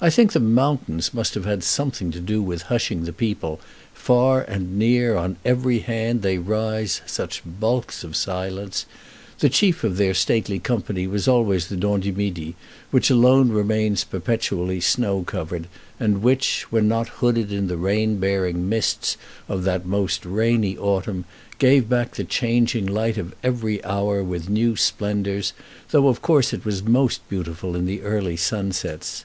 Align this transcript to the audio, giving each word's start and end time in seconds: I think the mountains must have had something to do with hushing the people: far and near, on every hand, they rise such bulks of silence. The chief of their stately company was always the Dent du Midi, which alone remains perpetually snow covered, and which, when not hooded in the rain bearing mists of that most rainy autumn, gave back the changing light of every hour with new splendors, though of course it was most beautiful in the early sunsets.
I 0.00 0.10
think 0.10 0.32
the 0.32 0.40
mountains 0.40 1.14
must 1.14 1.34
have 1.34 1.44
had 1.44 1.62
something 1.62 2.10
to 2.10 2.18
do 2.18 2.42
with 2.42 2.62
hushing 2.62 3.04
the 3.04 3.12
people: 3.12 3.60
far 3.94 4.42
and 4.42 4.76
near, 4.76 5.14
on 5.14 5.36
every 5.44 5.78
hand, 5.78 6.22
they 6.22 6.36
rise 6.36 7.00
such 7.06 7.42
bulks 7.46 8.02
of 8.02 8.16
silence. 8.16 8.86
The 9.38 9.48
chief 9.48 9.84
of 9.84 9.98
their 9.98 10.14
stately 10.14 10.58
company 10.58 11.06
was 11.06 11.28
always 11.28 11.68
the 11.68 11.76
Dent 11.76 12.02
du 12.02 12.12
Midi, 12.12 12.56
which 12.90 13.08
alone 13.08 13.50
remains 13.50 14.02
perpetually 14.02 14.80
snow 14.80 15.22
covered, 15.22 15.68
and 16.00 16.22
which, 16.22 16.66
when 16.70 16.88
not 16.88 17.06
hooded 17.08 17.52
in 17.52 17.68
the 17.68 17.76
rain 17.76 18.16
bearing 18.18 18.68
mists 18.68 19.16
of 19.48 19.62
that 19.62 19.86
most 19.86 20.24
rainy 20.26 20.76
autumn, 20.76 21.24
gave 21.60 21.88
back 21.88 22.16
the 22.16 22.24
changing 22.24 22.84
light 22.84 23.16
of 23.16 23.32
every 23.44 23.78
hour 23.84 24.24
with 24.24 24.50
new 24.50 24.74
splendors, 24.74 25.52
though 25.92 26.08
of 26.08 26.20
course 26.20 26.52
it 26.52 26.64
was 26.64 26.82
most 26.82 27.20
beautiful 27.28 27.76
in 27.76 27.86
the 27.86 28.02
early 28.02 28.36
sunsets. 28.36 29.24